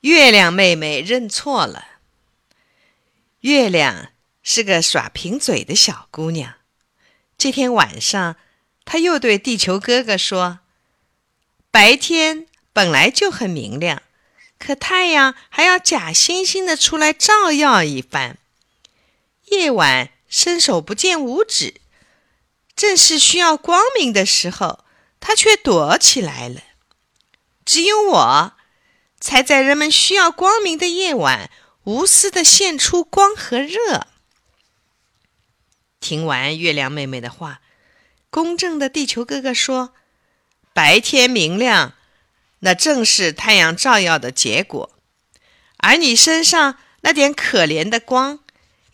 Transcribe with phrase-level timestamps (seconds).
[0.00, 1.88] 月亮妹妹认错了。
[3.40, 6.54] 月亮是个耍贫嘴的小姑娘。
[7.36, 8.36] 这天晚上，
[8.86, 10.60] 她又对地球哥哥说
[11.70, 14.02] ：“白天本来就很明亮，
[14.58, 18.38] 可太阳还要假惺惺的出来照耀一番。
[19.46, 21.80] 夜晚伸手不见五指，
[22.74, 24.84] 正是需要光明的时候，
[25.18, 26.62] 它却躲起来了。
[27.66, 28.54] 只有我。”
[29.20, 31.50] 才在人们需要光明的夜晚，
[31.84, 34.06] 无私的献出光和热。
[36.00, 37.60] 听完月亮妹妹的话，
[38.30, 39.92] 公正的地球哥哥说
[40.72, 41.94] ：“白天明亮，
[42.60, 44.90] 那正是太阳照耀的结果；
[45.76, 48.40] 而你身上那点可怜的光，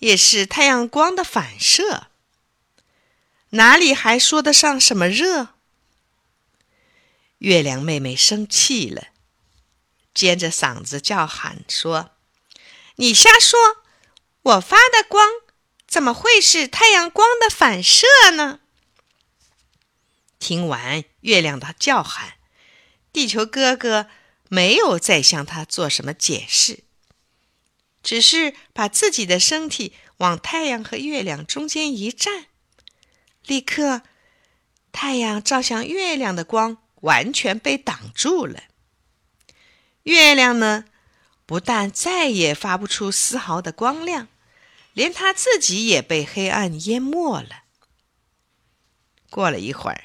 [0.00, 2.08] 也是太阳光的反射。
[3.50, 5.54] 哪里还说得上什么热？”
[7.38, 9.08] 月亮妹妹生气了。
[10.16, 12.12] 尖着嗓子叫喊说
[12.96, 13.58] ：“你瞎说！
[14.40, 15.28] 我发的光
[15.86, 18.60] 怎么会是太阳光的反射呢？”
[20.40, 22.38] 听完月亮的叫喊，
[23.12, 24.08] 地球哥哥
[24.48, 26.84] 没有再向他做什么解释，
[28.02, 32.46] 只是把自己的身体往太阳和月亮中间一站，
[33.45, 34.01] 立刻，
[34.92, 38.62] 太阳照向月亮的光完全被挡住了。
[40.07, 40.85] 月亮呢，
[41.46, 44.29] 不但再也发不出丝毫的光亮，
[44.93, 47.65] 连它自己也被黑暗淹没了。
[49.29, 50.04] 过了一会儿，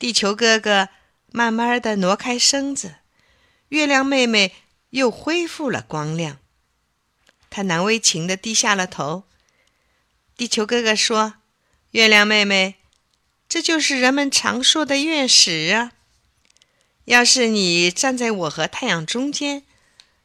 [0.00, 0.88] 地球哥哥
[1.30, 2.96] 慢慢的挪开身子，
[3.68, 4.56] 月亮妹妹
[4.90, 6.38] 又恢复了光亮。
[7.48, 9.22] 他难为情的低下了头。
[10.36, 11.34] 地球哥哥说
[11.92, 12.76] ：“月亮妹妹，
[13.48, 15.92] 这就是人们常说的月食啊。”
[17.06, 19.64] 要是你站在我和太阳中间，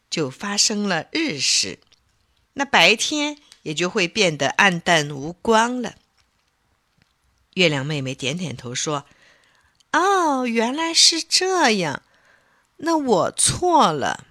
[0.10, 1.80] 就发生了日食，
[2.54, 5.96] 那白天也就会变得暗淡无光了。
[7.56, 9.06] 月亮妹妹点点头说
[9.94, 12.04] ：“哦，原来是这样，
[12.78, 14.28] 那我错了。”